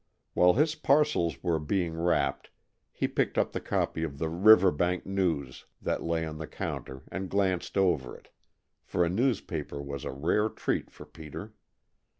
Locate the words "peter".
11.05-11.53